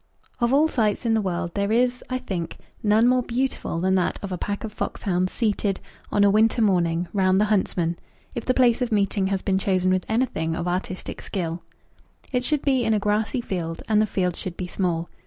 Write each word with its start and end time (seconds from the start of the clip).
Of 0.39 0.51
all 0.51 0.67
sights 0.67 1.05
in 1.05 1.13
the 1.13 1.21
world 1.21 1.51
there 1.53 1.71
is, 1.71 2.03
I 2.09 2.17
think, 2.17 2.57
none 2.81 3.07
more 3.07 3.21
beautiful 3.21 3.79
than 3.79 3.93
that 3.93 4.17
of 4.23 4.31
a 4.31 4.37
pack 4.39 4.63
of 4.63 4.73
fox 4.73 5.03
hounds 5.03 5.31
seated, 5.31 5.79
on 6.11 6.23
a 6.23 6.29
winter 6.31 6.59
morning, 6.59 7.07
round 7.13 7.39
the 7.39 7.45
huntsman, 7.53 7.99
if 8.33 8.43
the 8.43 8.55
place 8.55 8.81
of 8.81 8.91
meeting 8.91 9.27
has 9.27 9.43
been 9.43 9.59
chosen 9.59 9.91
with 9.91 10.07
anything 10.09 10.55
of 10.55 10.67
artistic 10.67 11.21
skill. 11.21 11.61
It 12.33 12.43
should 12.43 12.63
be 12.63 12.83
in 12.83 12.95
a 12.95 12.99
grassy 12.99 13.41
field, 13.41 13.83
and 13.87 14.01
the 14.01 14.07
field 14.07 14.35
should 14.35 14.57
be 14.57 14.65
small. 14.65 15.07